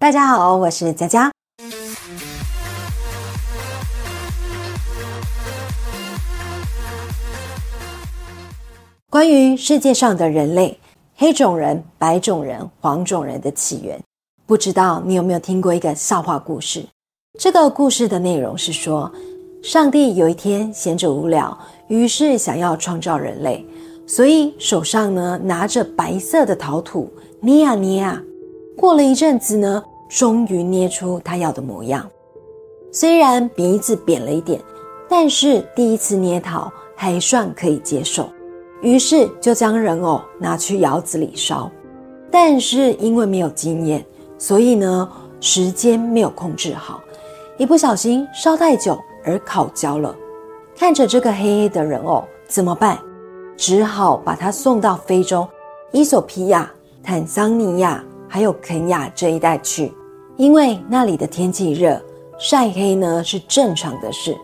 [0.00, 1.30] 大家好，我是佳佳。
[9.10, 10.80] 关于世界上的人类，
[11.16, 14.00] 黑种人、白种人、黄种人的起源，
[14.46, 16.82] 不知道你有没有听过一个笑话故事？
[17.38, 19.12] 这个故事的内容是说，
[19.62, 21.56] 上帝有一天闲着无聊，
[21.88, 23.62] 于是想要创造人类，
[24.06, 27.12] 所以手上呢拿着白色的陶土
[27.42, 28.18] 捏啊捏啊，
[28.78, 32.06] 过了一阵子呢，终于捏出他要的模样。
[32.92, 34.60] 虽然鼻子扁了一点，
[35.08, 38.28] 但是第一次捏陶还算可以接受。
[38.82, 41.70] 于是就将人偶拿去窑子里烧，
[42.30, 44.04] 但是因为没有经验，
[44.36, 45.08] 所以呢
[45.40, 47.00] 时间没有控制好，
[47.56, 50.14] 一不小心烧太久而烤焦了。
[50.76, 52.98] 看着这个黑黑的人偶怎么办？
[53.56, 55.46] 只好把它送到非洲
[55.92, 59.92] 伊索皮亚、坦桑尼亚还有肯亚这一带去，
[60.40, 62.00] 因为那里的天气热，
[62.38, 64.34] 晒黑呢是正常的事。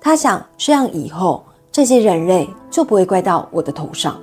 [0.00, 1.44] 他想这样以后。
[1.70, 4.20] 这些人类就不会怪到我的头上，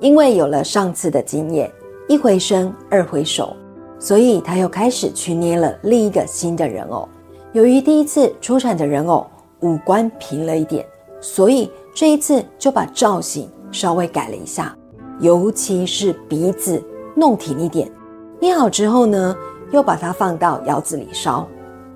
[0.00, 1.70] 因为有了上次的经验，
[2.08, 3.54] 一回生二回熟，
[3.98, 7.08] 所以他又开始去捏了另一个新的人偶。
[7.52, 9.24] 由于第一次出产的人偶
[9.60, 10.84] 五官平了一点，
[11.20, 14.74] 所以这一次就把造型稍微改了一下，
[15.20, 16.82] 尤其是鼻子
[17.14, 17.88] 弄挺一点。
[18.40, 19.36] 捏好之后呢，
[19.70, 21.46] 又把它放到窑子里烧。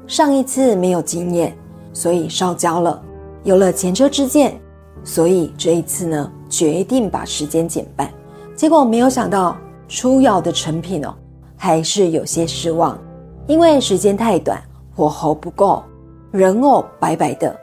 [0.07, 1.57] 上一次没有经验，
[1.93, 3.03] 所以烧焦了。
[3.43, 4.59] 有了前车之鉴。
[5.07, 8.11] 所以这一次呢，决定把时间减半，
[8.57, 9.55] 结果没有想到
[9.87, 11.15] 出窑的成品哦，
[11.59, 12.99] 还是有些失望，
[13.47, 14.59] 因为时间太短，
[14.97, 15.83] 火候不够，
[16.31, 17.55] 人偶白白的，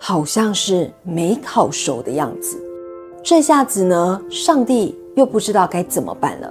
[0.00, 2.58] 好像是没烤熟的样子。
[3.22, 6.50] 这下子呢，上帝又不知道该怎么办了。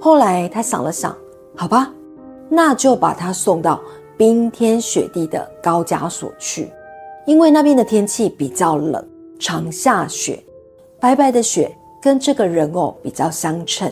[0.00, 1.16] 后来他想了想，
[1.54, 1.92] 好吧，
[2.50, 3.80] 那就把他送到
[4.18, 6.70] 冰天雪地的高加索去，
[7.26, 9.02] 因为那边的天气比较冷。
[9.38, 10.38] 常下雪，
[11.00, 13.90] 白白的雪跟这个人偶比较相称。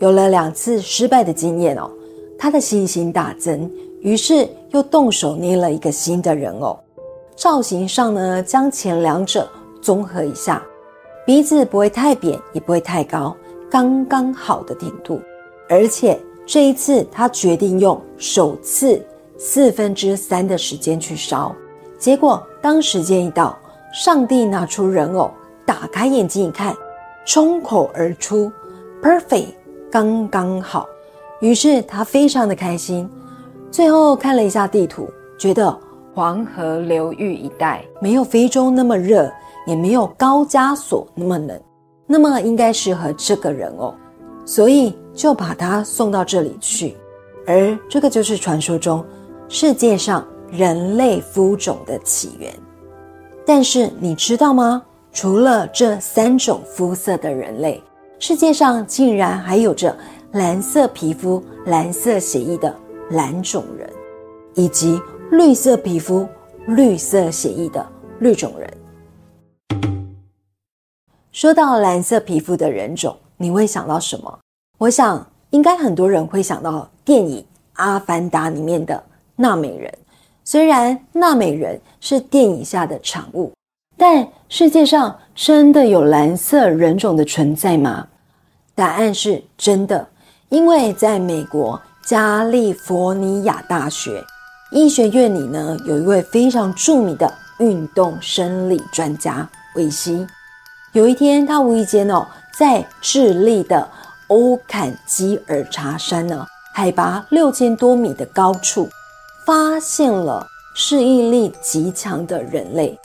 [0.00, 1.88] 有了两次失败的经验哦，
[2.36, 3.70] 他的信心大增，
[4.00, 6.76] 于是又动手捏了一个新的人偶。
[7.36, 9.48] 造型上呢，将前两者
[9.80, 10.60] 综合一下，
[11.24, 13.36] 鼻子不会太扁，也不会太高，
[13.70, 15.20] 刚刚好的顶度。
[15.68, 19.04] 而且这一次他决定用首次
[19.36, 21.54] 四分之三的时间去烧，
[21.98, 23.58] 结果当时间一到。
[23.92, 25.30] 上帝拿出人偶，
[25.64, 26.76] 打开眼睛一看，
[27.24, 28.52] 冲口而出
[29.02, 29.46] ，perfect，
[29.90, 30.86] 刚刚好。
[31.40, 33.08] 于是他非常的开心。
[33.70, 35.08] 最后看了一下地图，
[35.38, 35.74] 觉得
[36.14, 39.32] 黄河流域一带没有非洲那么热，
[39.66, 41.58] 也没有高加索那么冷，
[42.06, 43.94] 那么应该适合这个人偶，
[44.44, 46.96] 所以就把它送到这里去。
[47.46, 49.04] 而这个就是传说中
[49.48, 52.52] 世界上人类肤种的起源。
[53.44, 54.82] 但是你知道吗？
[55.12, 57.82] 除了这三种肤色的人类，
[58.18, 59.96] 世界上竟然还有着
[60.32, 62.76] 蓝色皮肤、蓝色血液的
[63.10, 63.90] 蓝种人，
[64.54, 65.00] 以及
[65.30, 66.28] 绿色皮肤、
[66.66, 67.86] 绿色血液的
[68.18, 68.70] 绿种人。
[71.32, 74.38] 说到蓝色皮肤的人种，你会想到什么？
[74.78, 77.40] 我想，应该很多人会想到电影
[77.74, 79.02] 《阿凡达》里面的
[79.36, 79.90] 纳美人。
[80.44, 83.50] 虽然纳美人是电影下的产物，
[83.96, 88.06] 但世界上真的有蓝色人种的存在吗？
[88.74, 90.06] 答案是真的，
[90.50, 94.22] 因为在美国加利福尼亚大学
[94.72, 100.26] 医学院里呢，有一位非常著名的运动生理专家韦西。
[100.92, 102.26] 有一天，他无意间哦，
[102.58, 103.88] 在智利的
[104.28, 108.88] 欧坎基尔查山呢，海拔六千多米的高处。
[109.44, 110.44] 发现了
[110.74, 112.98] 适应力极强的人类，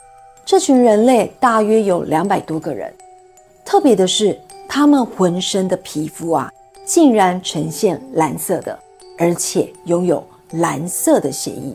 [0.44, 2.92] 这群人类大约有两百多个人。
[3.64, 4.36] 特别的是，
[4.68, 6.52] 他们浑身的皮肤啊，
[6.84, 8.76] 竟然呈现蓝色的，
[9.16, 11.72] 而且拥有蓝色的血液。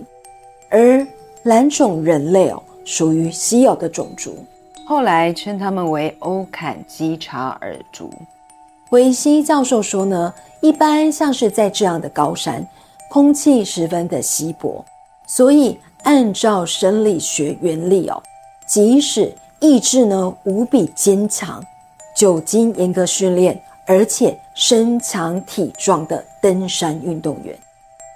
[0.69, 1.07] 而
[1.43, 4.45] 蓝种人类哦，属于稀有的种族，
[4.85, 8.11] 后来称他们为欧坎基查尔族。
[8.89, 12.67] 维西教授说呢，一般像是在这样的高山。
[13.09, 14.83] 空气十分的稀薄，
[15.25, 18.21] 所以按照生理学原理哦，
[18.67, 21.63] 即使意志呢无比坚强，
[22.17, 27.57] 久经严格训练，而且身强体壮的登山运动员，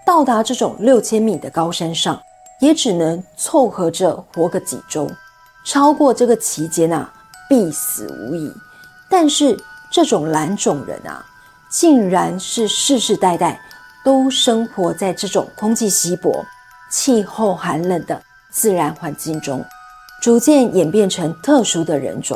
[0.06, 2.21] 到达这种六千米的高山上，
[2.59, 5.09] 也只能凑合着活个几周，
[5.65, 7.09] 超过这个期间啊，
[7.47, 8.51] 必死无疑。
[9.09, 9.57] 但是
[9.91, 11.23] 这种蓝种人啊，
[11.69, 13.61] 竟然是世世代代。
[14.03, 16.43] 都生活在这种空气稀薄、
[16.89, 19.63] 气候寒冷的自然环境中，
[20.19, 22.35] 逐渐演变成特殊的人种，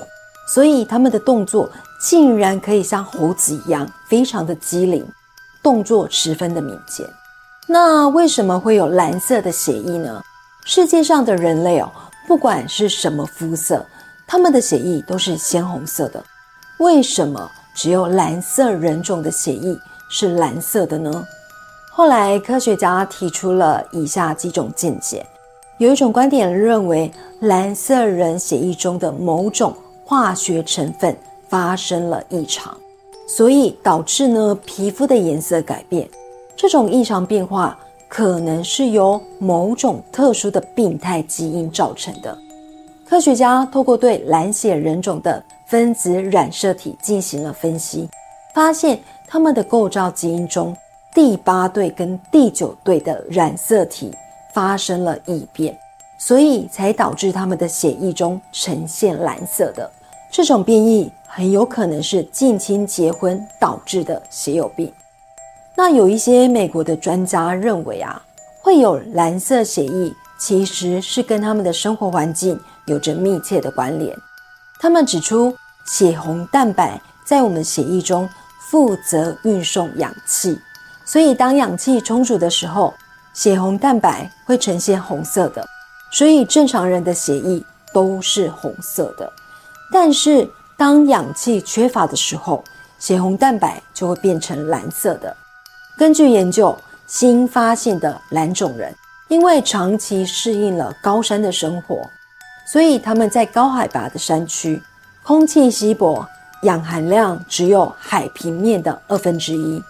[0.54, 1.68] 所以他们的动作
[2.00, 5.04] 竟然可以像猴子一样，非常的机灵，
[5.64, 7.04] 动作十分的敏捷。
[7.66, 10.22] 那为什么会有蓝色的血液呢？
[10.66, 11.92] 世界上的人类哦，
[12.28, 13.84] 不管是什么肤色，
[14.28, 16.24] 他们的血液都是鲜红色的。
[16.80, 19.78] 为什么只有蓝色人种的血液
[20.10, 21.26] 是蓝色的呢？
[21.90, 25.26] 后来科学家提出了以下几种见解：
[25.78, 29.74] 有一种观点认为，蓝色人血液中的某种
[30.04, 31.16] 化学成分
[31.48, 32.76] 发生了异常，
[33.26, 36.10] 所以导致呢皮肤的颜色改变。
[36.58, 37.78] 这种异常变化
[38.10, 42.38] 可能是由某种特殊的病态基因造成的。
[43.08, 48.10] 科学家透过对蓝血人种的分子染色体进行了分析，
[48.54, 50.76] 发现他们的构造基因中
[51.14, 54.12] 第八对跟第九对的染色体
[54.54, 55.78] 发生了异变，
[56.18, 59.90] 所以才导致他们的血液中呈现蓝色的。
[60.32, 64.92] 这种变异很有可能是近亲结婚导致的血友病。
[65.76, 68.22] 那有一些美国的专家认为啊，
[68.62, 74.16] 会有蓝色血液，其实是跟他们的生活环境有着密切的关联。
[74.80, 75.56] 他们指出，
[75.86, 78.30] 血红蛋白在我们血液中
[78.70, 80.60] 负责运送氧气，
[81.06, 82.94] 所以当氧气充足的时候，
[83.34, 85.66] 血红蛋白会呈现红色的。
[86.12, 87.62] 所以正常人的血液
[87.94, 89.32] 都是红色的，
[89.92, 92.64] 但是当氧气缺乏的时候，
[93.00, 95.36] 血红蛋白就会变成蓝色的。
[95.98, 96.78] 根据研究，
[97.08, 98.96] 新发现的蓝种人
[99.28, 102.02] 因为长期适应了高山的生活，
[102.66, 104.82] 所以他们在高海拔的山区，
[105.24, 106.26] 空气稀薄，
[106.64, 109.82] 氧含量只有海平面的二分之一。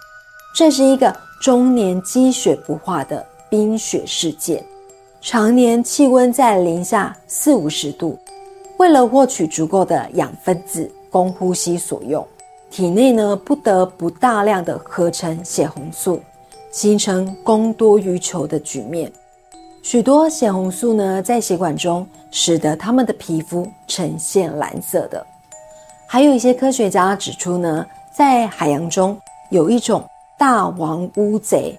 [0.54, 4.64] 这是一个终年积雪不化的冰雪世界，
[5.20, 8.18] 常年气温在零下四五十度。
[8.78, 12.26] 为了获取足够的氧分子供呼吸所用。
[12.68, 16.20] 体内呢不得不大量的合成血红素，
[16.70, 19.10] 形成供多于求的局面。
[19.86, 25.24] 许多血红素呢在血管中，使得他们的皮肤呈现蓝色的。
[26.08, 29.16] 还有一些科学家指出呢，在海洋中
[29.48, 30.04] 有一种
[30.36, 31.78] 大王乌贼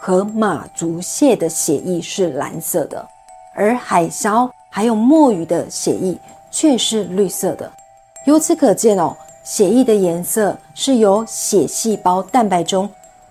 [0.00, 3.04] 和马足蟹的血液是蓝色的，
[3.52, 6.16] 而海鸮还有墨鱼的血液
[6.52, 7.68] 却是绿色的。
[8.26, 9.12] 由此可见哦。
[9.42, 12.88] 血液的颜色是由血细胞蛋白中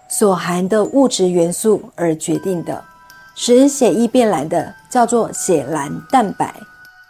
[0.09, 2.83] 所含的物质元素而决定的。
[3.41, 6.53] 使血液变蓝的叫做血蓝蛋白，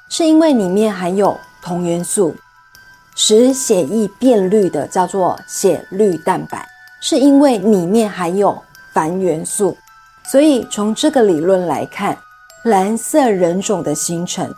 [0.10, 2.36] 是因为里面含有铜元素；
[3.16, 6.64] 使血液变绿的叫做血绿蛋白，
[7.02, 8.56] 是因为里面含有
[8.94, 9.76] 钒元素。
[10.24, 12.16] 所以从这个理论来看，
[12.62, 14.54] 蓝色人种的形成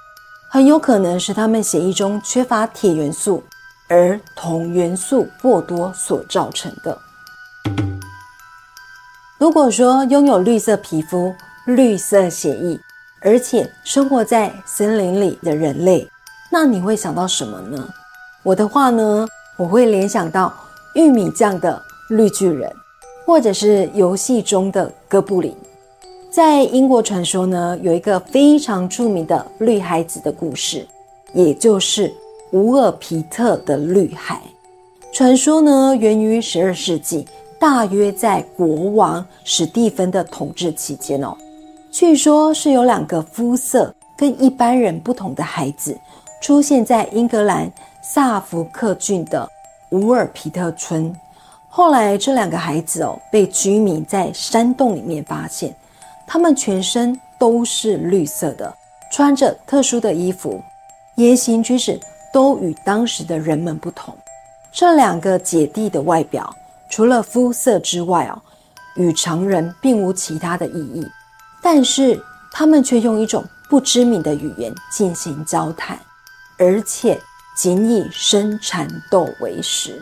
[0.49, 3.41] 很有可能是他们血液中缺乏铁元素。
[3.87, 6.97] 而铜元素过多所造成的。
[9.37, 11.33] 如果说拥有绿色皮肤、
[11.75, 12.79] 绿色血液，
[13.21, 16.07] 而且生活在森林里的人类，
[16.51, 17.87] 那你会想到什么呢？
[18.43, 19.27] 我的话呢，
[19.57, 20.53] 我会联想到
[20.95, 22.71] 玉米酱的绿巨人，
[23.25, 25.55] 或者是游戏中的哥布林。
[26.29, 30.87] 在英国传说呢，有一个非常著名的绿孩子的故事，
[31.33, 32.13] 也就是。
[32.53, 34.41] 乌尔皮特的绿海
[35.13, 37.25] 传说呢，源于十二世纪，
[37.57, 41.33] 大约在国王史蒂芬的统治期间哦。
[41.91, 45.99] 据说是有两个肤色跟一般人不同的孩子，
[46.41, 47.69] 出现在英格兰
[48.01, 49.47] 萨福克郡的
[49.89, 51.13] 乌尔皮特村。
[51.67, 55.75] 后来这两个孩子哦，被居民在山洞里面发现，
[56.25, 58.73] 他们全身都是绿色的，
[59.11, 60.61] 穿着特殊的衣服，
[61.15, 61.99] 言行举止。
[62.33, 64.15] 都与当时的人们不同。
[64.71, 66.49] 这两个姐弟的外表，
[66.87, 68.41] 除了肤色之外哦，
[68.95, 71.05] 与常人并无其他的意义。
[71.61, 75.99] 但是他们却用一种不知名的语言进行交谈，
[76.57, 77.19] 而且
[77.55, 79.99] 仅以生蚕豆为食。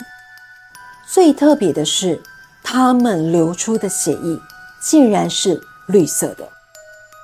[1.08, 2.22] 最特别的是，
[2.64, 4.40] 他们流出的血液
[4.80, 6.48] 竟然是绿色的。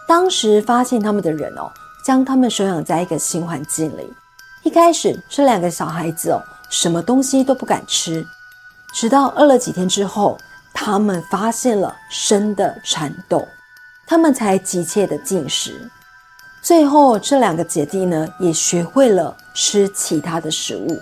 [0.08, 1.72] 当时发现他们的人哦，
[2.04, 4.14] 将他们收养在一个新环境里。
[4.64, 8.26] 一开始，这两个小孩子哦，什么东西都不敢吃，
[8.94, 10.38] 直到饿了几天之后，
[10.74, 13.48] 他们发现了生的蚕豆，
[14.08, 15.90] 他们才急切的进食。
[16.62, 20.98] 最后，这两个姐弟呢，也学会了吃其他的食物，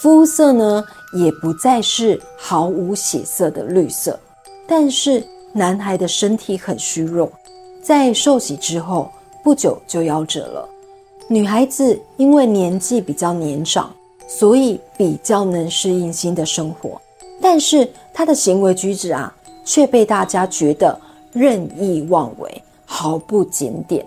[0.00, 4.18] 肤色呢，也不再是毫无血色的绿色，
[4.66, 7.30] 但是男孩的身体很虚弱，
[7.82, 9.10] 在受洗之后
[9.44, 10.68] 不久就夭折了。
[11.28, 13.94] 女孩子因为年纪比较年长，
[14.26, 16.98] 所以比较能适应新的生活，
[17.40, 20.98] 但是她的行为举止啊，却被大家觉得
[21.36, 24.02] 任意妄为，毫不检点。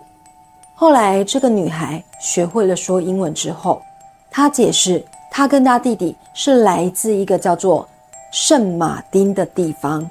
[0.74, 3.80] 后来，这个女孩学会了说英文之后，
[4.32, 7.88] 她解释，她跟她弟弟是来自一个叫做
[8.32, 10.10] 圣马丁的地方，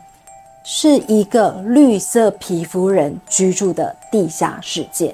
[0.63, 5.13] 是一个绿色皮肤人居住的地下世界。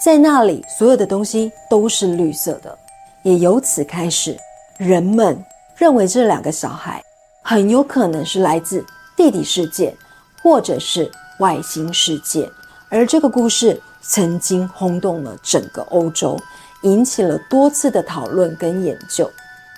[0.00, 2.76] 在那里，所有的东西都是绿色的，
[3.22, 4.36] 也由此开始，
[4.76, 5.40] 人们
[5.76, 7.00] 认为这两个小孩
[7.42, 8.84] 很有可能是来自
[9.16, 9.94] 地底世界，
[10.42, 11.08] 或者是
[11.38, 12.50] 外星世界。
[12.88, 16.38] 而这个故事曾经轰动了整个欧洲，
[16.82, 19.30] 引起了多次的讨论跟研究。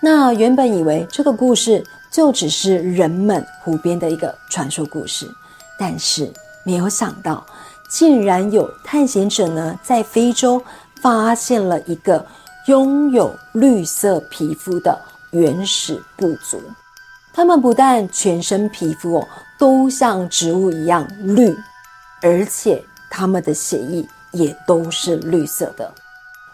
[0.02, 5.26] 那原本以为这个故事就只是人们胡编的一个传说故事，
[5.78, 6.30] 但是
[6.64, 7.44] 没有想到。
[7.88, 10.60] 竟然有探险者呢，在非洲
[11.00, 12.26] 发现了一个
[12.66, 16.60] 拥有绿色皮肤的原始部族。
[17.36, 19.28] 他们不但全身皮肤哦
[19.58, 21.54] 都像植物一样绿，
[22.22, 24.02] 而且他们的血液
[24.32, 25.92] 也都是绿色的。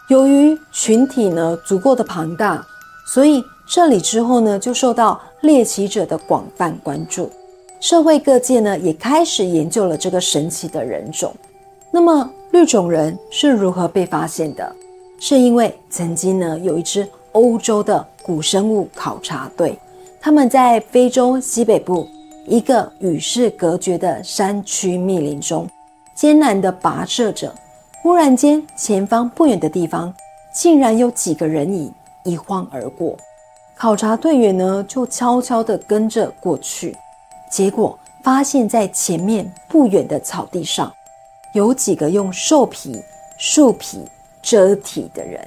[0.09, 2.61] 由于群体呢足够的庞大，
[3.07, 7.31] 所以这里之后呢就受到猎奇者的广泛关注。
[7.79, 11.33] 社会各界呢也开始研究了这个神奇的人种。
[11.91, 14.75] 那么绿种人是如何被发现的？
[15.17, 19.79] 是因为曾经呢有一支欧洲的古生物考察队，
[20.25, 22.07] 他们在非洲西北部
[22.47, 25.69] 一个与世隔绝的山区密林中
[26.15, 27.53] 艰难地跋涉着。
[28.01, 30.13] 忽然间，前方不远的地方
[30.53, 33.17] 竟然有几个人影一晃而过。
[33.75, 36.95] 考察队员呢就悄悄地跟着过去。
[37.51, 40.89] 结果发现，在前面不远的草地上，
[41.53, 43.03] 有几个用兽皮、
[43.37, 44.01] 树皮
[44.41, 45.45] 遮体的人。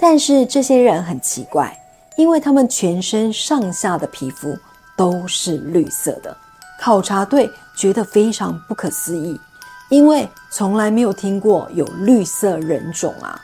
[0.00, 1.76] 但是这些人很奇怪，
[2.16, 4.58] 因为他们全身上下的皮肤
[4.96, 6.36] 都是绿色的。
[6.80, 9.40] 考察队觉得非常不可思议，
[9.88, 13.40] 因为从来没有听过有绿色人种啊！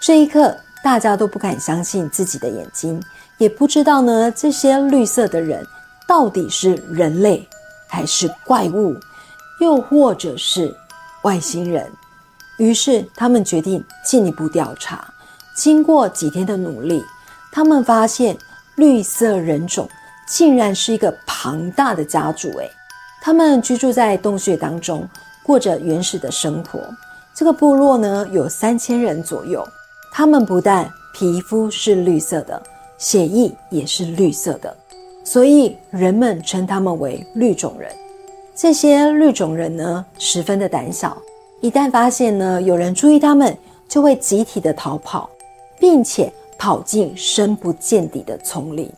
[0.00, 3.02] 这一刻，大家都不敢相信自己的眼睛，
[3.38, 5.66] 也不知道呢，这些绿色的人。
[6.08, 7.44] 到底是人类
[7.88, 8.96] 还是怪物，
[9.60, 10.72] 又或者是
[11.24, 11.90] 外星人？
[12.58, 15.04] 于是他们决定进一步调查。
[15.56, 17.04] 经过几天的努力，
[17.56, 18.36] 他们发现
[18.74, 19.88] 绿色人种
[20.28, 22.50] 竟然是一个庞大的家族。
[22.58, 22.70] 诶，
[23.22, 25.08] 他们居住在洞穴当中，
[25.42, 26.78] 过着原始的生活。
[27.34, 29.66] 这个部落呢，有三千人左右。
[30.12, 32.62] 他们不但皮肤是绿色的，
[32.98, 34.76] 血液也是绿色的。
[35.24, 37.90] 所以人们称他们为绿种人。
[38.54, 41.16] 这些绿种人呢，十分的胆小，
[41.62, 43.56] 一旦发现呢有人注意他们，
[43.88, 45.30] 就会集体的逃跑，
[45.80, 48.90] 并且跑进深不见底的丛林。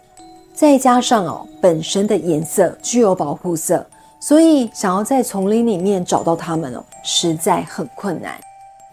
[0.55, 3.87] 再加上哦，本身的颜色具有保护色，
[4.21, 8.39] 所以想要在丛林里面找到它们哦，实在很困难。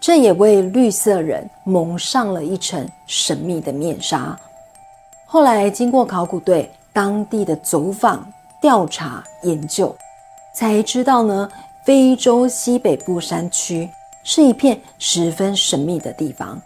[0.00, 4.38] 这也为绿色人蒙上了一层神秘的面纱。
[5.24, 6.70] 后来经过考古队。
[6.92, 8.26] 当地的走访、
[8.58, 9.94] 调查、研究，
[10.54, 11.46] 才知道呢，
[11.84, 13.86] 非洲西北部山区
[14.24, 16.58] 是一片十分神秘的地方，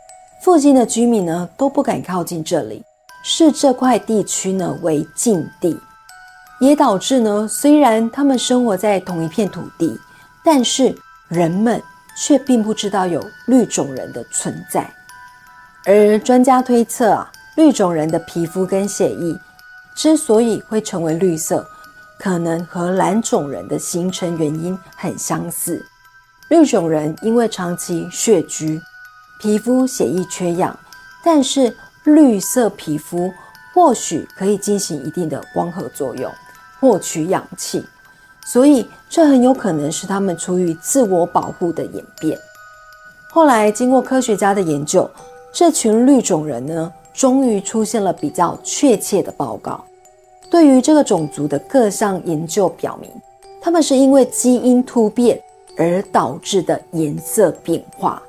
[0.43, 2.83] 附近的居民呢都不敢靠近这里，
[3.23, 5.79] 视这块地区呢为禁地，
[6.61, 9.99] 也导致呢，虽然他们生活在同一片土地，
[10.43, 10.97] 但是
[11.29, 11.83] 人们
[12.17, 14.91] 却并不知道有绿种人的存在。
[15.85, 19.39] 而专家推测啊，绿种人的皮肤跟血液。
[19.97, 21.67] 之所以会成为绿色，
[22.19, 25.85] 可能和蓝种人的形成原因很相似。
[26.49, 28.81] 绿种人因为长期血居，
[29.41, 30.79] 皮肤血液缺氧，
[31.25, 33.33] 但是绿色皮肤
[33.75, 36.31] 或许可以进行一定的光合作用，
[36.79, 37.83] 获取氧气，
[38.45, 42.39] 所以这很有可能是他们出于自我保护的演变。
[43.31, 45.09] 后来经过科学家的研究，
[45.53, 49.83] 这群绿种人呢，终于出现了比较确切的报告。
[50.51, 53.11] 对于这个种族的各项研究表明，
[53.63, 55.41] 他们是因为基因突变
[55.79, 58.21] 而导致的颜色变化。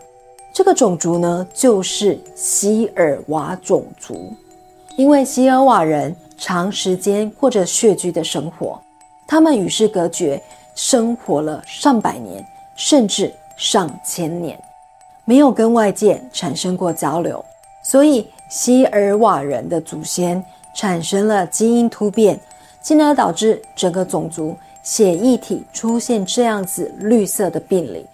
[0.54, 4.34] 这个种族呢，就是希尔瓦种族。
[4.98, 8.80] 因为希尔瓦人长时间过着穴居的生活，
[9.28, 10.42] 他们与世隔绝，
[10.76, 14.62] 生活了上百年，甚至上千年，
[15.26, 17.44] 没有跟外界产生过交流，
[17.84, 20.44] 所以希尔瓦人的祖先。
[20.74, 22.40] 产生了基因突变，
[22.82, 28.06] 进而导致整个种族血液体出现这样子绿色的病理，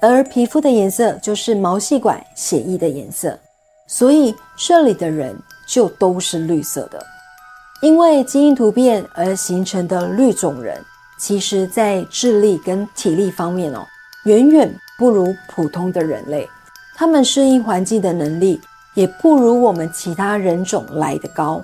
[0.00, 3.38] 而皮肤的颜色就是毛细管血液的颜色，
[3.86, 5.36] 所以这里的人
[5.66, 7.04] 就都是绿色的。
[7.80, 10.80] 因为基因突变而形成的绿种人，
[11.18, 13.84] 其实在智力跟体力方面哦，
[14.24, 16.48] 远远不如普通的人类，
[16.96, 18.60] 他们适应环境的能力
[18.94, 21.62] 也不如我们其他人种来得高。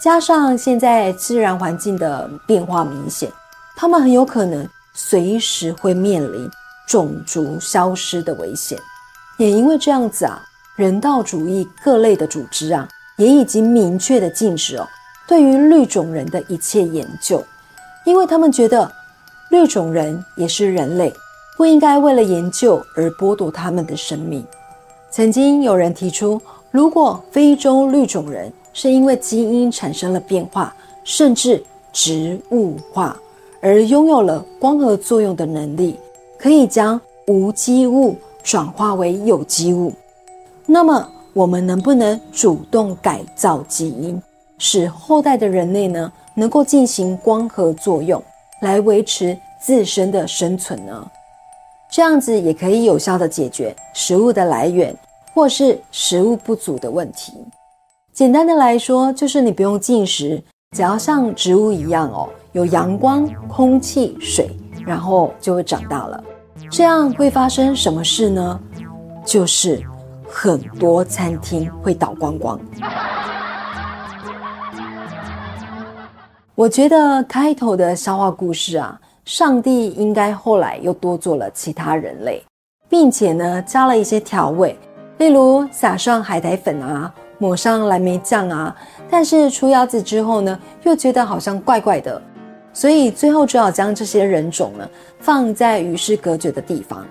[0.00, 3.30] 加上现在自然环境的变化明显。
[3.76, 6.50] 他们很有可能随时会面临
[6.90, 8.76] 种族消失的危险，
[9.38, 10.42] 也因为这样子啊，
[10.74, 14.84] 人道主义各类的组织啊，也已经明确的禁止哦，
[15.28, 17.40] 对于绿种人的一切研究，
[18.04, 18.90] 因为他们觉得
[19.50, 21.14] 绿种人也是人类，
[21.56, 24.44] 不应该为了研究而剥夺他们的生命。
[25.12, 26.42] 曾经有人提出，
[26.72, 33.16] 如果非洲绿种人是因为基因产生了变化，甚至植物化。
[33.62, 35.96] 而拥有了光合作用的能力，
[36.40, 39.92] 可以将无机物转化为有机物。
[40.64, 44.20] 那么，我们能不能主动改造基因，
[44.56, 48.22] 使后代的人类呢能够进行光合作用，
[48.62, 51.06] 来维持自身的生存呢？
[51.90, 54.96] 这样子也可以有效的解决食物的来源
[55.34, 57.34] 或是食物不足的问题。
[58.14, 60.42] 简单的来说，就是你不用进食，
[60.74, 62.26] 只要像植物一样哦。
[62.52, 64.50] 有阳光、空气、水，
[64.84, 66.24] 然后就会长大了。
[66.70, 68.60] 这样会发生什么事呢？
[69.26, 69.82] 就是
[70.28, 72.58] 很多餐厅会倒光光。
[76.54, 82.40] 我觉得开头的消化故事啊，上帝应该后来又多做了其他人类，
[82.88, 84.78] 并且呢加了一些调味，
[85.18, 88.74] 例如撒上海苔粉啊，抹上蓝莓酱啊。
[89.10, 92.22] 但是出腰子之后呢，又觉得好像怪怪的。
[92.72, 97.04] 所以最后只好将这些人种呢放在与世隔绝的地方。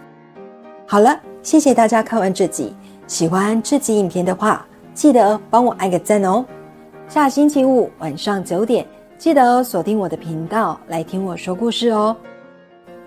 [0.85, 2.73] 好了，谢谢大家看完这集，
[3.07, 6.43] 喜欢这集影片的话，记得帮我按个赞哦。
[7.07, 8.85] 下星期五晚上九点，
[9.17, 12.15] 记得锁定我的频道来听我说故事哦。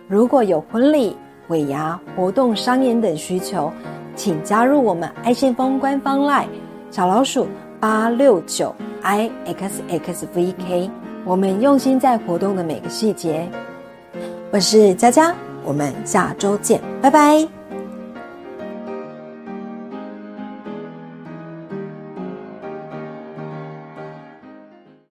[0.08, 1.16] 如果有婚礼、
[1.48, 3.72] 尾牙、活动、商演等需求，
[4.14, 6.46] 请加入我们爱信封官方 LINE
[6.90, 7.48] 小老鼠
[7.80, 10.90] 八六九 i x x v k。
[11.24, 13.48] 我们用心在活动的每个细节。
[14.50, 17.62] 我是佳佳，我们下周见，拜拜。